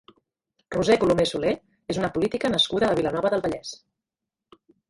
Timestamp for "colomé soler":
1.03-1.51